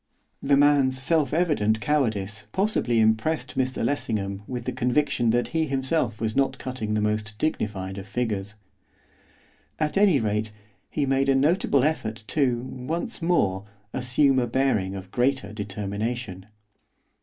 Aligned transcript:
The 0.41 0.57
man's 0.57 0.99
self 0.99 1.31
evident 1.31 1.79
cowardice 1.79 2.47
possibly 2.53 2.99
impressed 2.99 3.55
Mr 3.55 3.85
Lessingham 3.85 4.41
with 4.47 4.65
the 4.65 4.71
conviction 4.71 5.29
that 5.29 5.49
he 5.49 5.67
himself 5.67 6.19
was 6.19 6.35
not 6.35 6.57
cutting 6.57 6.95
the 6.95 7.01
most 7.01 7.37
dignified 7.37 7.99
of 7.99 8.07
figures. 8.07 8.55
At 9.79 9.99
any 9.99 10.19
rate, 10.19 10.51
he 10.89 11.05
made 11.05 11.29
a 11.29 11.35
notable 11.35 11.83
effort 11.83 12.23
to, 12.29 12.63
once 12.63 13.21
more, 13.21 13.65
assume 13.93 14.39
a 14.39 14.47
bearing 14.47 14.95
of 14.95 15.11
greater 15.11 15.53
determination. 15.53 16.47